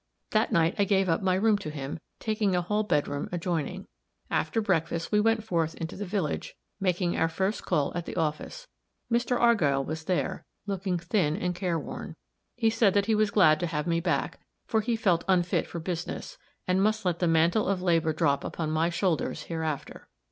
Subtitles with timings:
[0.31, 3.85] That night I gave up my room to him, taking a hall bedroom adjoining.
[4.31, 8.67] After breakfast we went forth into the village, making our first call at the office.
[9.11, 9.39] Mr.
[9.39, 12.15] Argyll was there, looking thin and care worn.
[12.55, 15.79] He said that he was glad to have me back, for he felt unfit for
[15.79, 20.07] business, and must let the mantle of labor drop upon my shoulders hereafter.